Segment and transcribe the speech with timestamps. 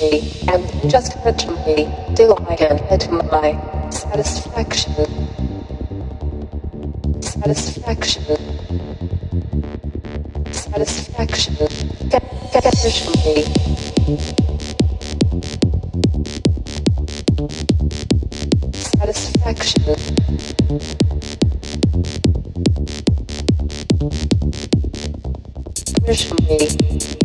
[0.00, 1.16] me, and just
[2.14, 3.58] till I can get my
[3.90, 4.92] satisfaction.
[7.22, 8.24] Satisfaction.
[10.52, 11.56] Satisfaction.
[13.24, 13.44] Me.
[18.74, 19.96] Satisfaction.
[26.04, 27.23] Push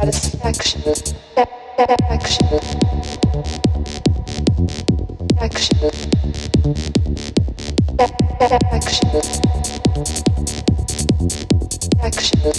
[0.00, 0.82] Satisfaction.
[1.78, 2.48] Action.
[5.40, 5.90] Action.
[12.00, 12.52] Action.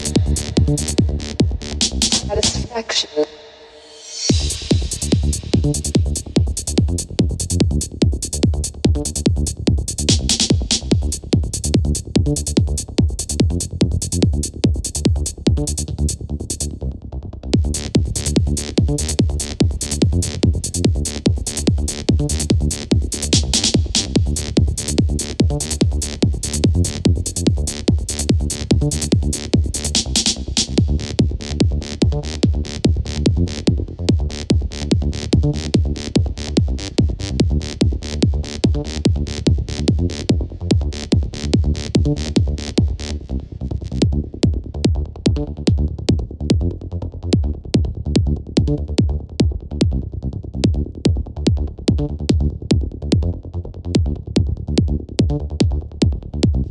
[2.02, 3.26] Satisfaction.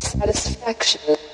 [0.01, 1.28] Satisfaction.